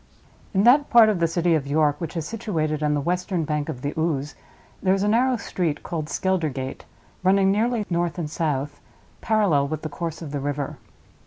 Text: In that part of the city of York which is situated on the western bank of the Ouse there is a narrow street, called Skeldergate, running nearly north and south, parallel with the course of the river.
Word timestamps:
In 0.55 0.63
that 0.63 0.89
part 0.89 1.09
of 1.09 1.19
the 1.19 1.27
city 1.27 1.53
of 1.53 1.67
York 1.67 2.01
which 2.01 2.17
is 2.17 2.25
situated 2.27 2.81
on 2.81 2.95
the 2.95 3.01
western 3.05 3.43
bank 3.43 3.69
of 3.69 3.83
the 3.83 3.93
Ouse 3.95 4.33
there 4.81 4.95
is 4.95 5.03
a 5.03 5.07
narrow 5.07 5.37
street, 5.37 5.83
called 5.83 6.09
Skeldergate, 6.09 6.85
running 7.21 7.51
nearly 7.51 7.85
north 7.87 8.17
and 8.17 8.27
south, 8.27 8.81
parallel 9.21 9.67
with 9.67 9.83
the 9.83 9.89
course 9.89 10.23
of 10.23 10.31
the 10.31 10.39
river. 10.39 10.77